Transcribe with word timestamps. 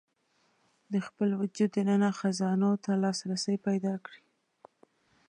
د 0.91 0.95
خپل 1.07 1.29
وجود 1.41 1.69
دننه 1.77 2.09
خزانو 2.19 2.71
ته 2.83 2.91
لاسرسی 3.03 3.55
پيدا 3.67 3.93
کړي. 4.05 4.23